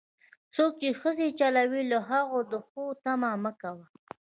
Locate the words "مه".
3.43-3.51